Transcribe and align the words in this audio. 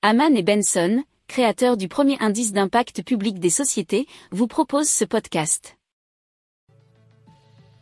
Haman 0.00 0.36
et 0.36 0.44
Benson, 0.44 1.02
créateurs 1.26 1.76
du 1.76 1.88
premier 1.88 2.16
indice 2.20 2.52
d'impact 2.52 3.02
public 3.02 3.40
des 3.40 3.50
sociétés, 3.50 4.06
vous 4.30 4.46
proposent 4.46 4.88
ce 4.88 5.04
podcast. 5.04 5.76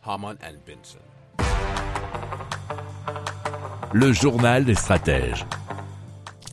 Haman 0.03 0.35
and 0.41 0.55
Benson. 0.65 0.97
Le 3.93 4.11
journal 4.13 4.65
des 4.65 4.73
stratèges. 4.73 5.45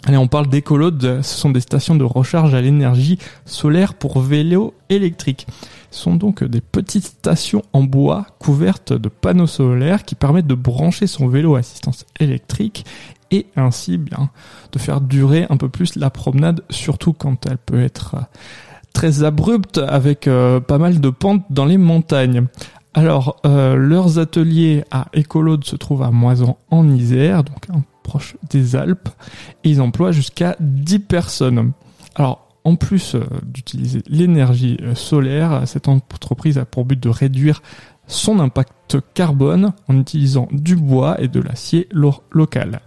Allez, 0.04 0.18
on 0.18 0.28
parle 0.28 0.48
d'écolodes. 0.48 1.22
Ce 1.22 1.34
sont 1.34 1.48
des 1.48 1.60
stations 1.60 1.94
de 1.94 2.04
recharge 2.04 2.52
à 2.52 2.60
l'énergie 2.60 3.18
solaire 3.46 3.94
pour 3.94 4.20
vélos 4.20 4.74
électriques. 4.90 5.46
Ce 5.90 6.02
sont 6.02 6.16
donc 6.16 6.44
des 6.44 6.60
petites 6.60 7.06
stations 7.06 7.62
en 7.72 7.84
bois 7.84 8.26
couvertes 8.38 8.92
de 8.92 9.08
panneaux 9.08 9.46
solaires 9.46 10.04
qui 10.04 10.14
permettent 10.14 10.46
de 10.46 10.54
brancher 10.54 11.06
son 11.06 11.26
vélo 11.26 11.54
à 11.54 11.60
assistance 11.60 12.04
électrique 12.20 12.84
et 13.30 13.46
ainsi 13.56 13.98
bien 13.98 14.30
de 14.72 14.78
faire 14.78 15.00
durer 15.00 15.46
un 15.50 15.56
peu 15.56 15.68
plus 15.68 15.96
la 15.96 16.10
promenade, 16.10 16.62
surtout 16.70 17.12
quand 17.12 17.46
elle 17.46 17.58
peut 17.58 17.82
être 17.82 18.16
très 18.92 19.22
abrupte 19.24 19.78
avec 19.78 20.28
euh, 20.28 20.60
pas 20.60 20.78
mal 20.78 21.00
de 21.00 21.10
pentes 21.10 21.44
dans 21.50 21.64
les 21.64 21.78
montagnes. 21.78 22.46
Alors, 22.94 23.40
euh, 23.44 23.74
leurs 23.74 24.18
ateliers 24.20 24.84
à 24.92 25.06
Écolode 25.14 25.64
se 25.64 25.74
trouvent 25.74 26.04
à 26.04 26.10
Moison 26.12 26.56
en 26.70 26.88
Isère, 26.88 27.42
donc 27.42 27.66
proche 28.04 28.36
des 28.50 28.76
Alpes, 28.76 29.08
et 29.64 29.70
ils 29.70 29.80
emploient 29.80 30.12
jusqu'à 30.12 30.54
10 30.60 31.00
personnes. 31.00 31.72
Alors, 32.14 32.48
en 32.62 32.76
plus 32.76 33.16
euh, 33.16 33.24
d'utiliser 33.42 34.02
l'énergie 34.06 34.76
euh, 34.82 34.94
solaire, 34.94 35.62
cette 35.66 35.88
entreprise 35.88 36.56
a 36.56 36.64
pour 36.64 36.84
but 36.84 37.00
de 37.02 37.08
réduire 37.08 37.62
son 38.06 38.38
impact 38.38 38.98
carbone 39.14 39.72
en 39.88 39.98
utilisant 39.98 40.46
du 40.52 40.76
bois 40.76 41.20
et 41.20 41.26
de 41.26 41.40
l'acier 41.40 41.88
lo- 41.90 42.22
local. 42.30 42.80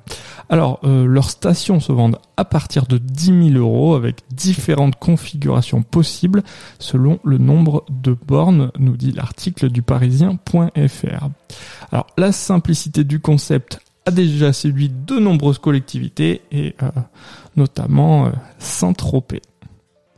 Alors, 0.50 0.80
euh, 0.84 1.06
leurs 1.06 1.30
stations 1.30 1.80
se 1.80 1.92
vendent 1.92 2.20
à 2.38 2.46
partir 2.46 2.86
de 2.86 2.98
10 2.98 3.52
000 3.54 3.58
euros 3.58 3.96
avec 3.96 4.22
différentes 4.32 4.96
configurations 4.96 5.82
possibles 5.82 6.44
selon 6.80 7.20
le 7.24 7.38
nombre 7.38 7.86
de 7.90 8.14
bornes, 8.14 8.72
nous 8.80 8.96
dit 8.96 9.12
l'article 9.12 9.70
du 9.70 9.82
parisien.fr. 9.82 11.28
Alors, 11.92 12.08
la 12.18 12.32
simplicité 12.32 13.04
du 13.04 13.20
concept 13.20 13.80
a 14.06 14.12
déjà 14.12 14.54
séduit 14.54 14.90
de 14.90 15.20
nombreuses 15.20 15.60
collectivités 15.60 16.42
et 16.52 16.76
euh, 16.82 16.90
notamment 17.58 18.28
euh, 18.28 18.32
Saint-Tropez. 18.58 19.42